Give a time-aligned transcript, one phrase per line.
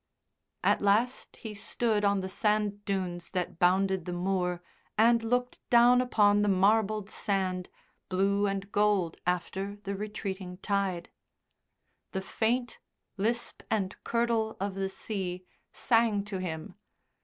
[0.63, 4.63] At last he stood on the sand dunes that bounded the moor
[4.97, 7.69] and looked down upon the marbled sand,
[8.09, 11.11] blue and gold after the retreating tide.
[12.13, 12.79] The faint
[13.15, 16.73] lisp and curdle of the sea sang to him.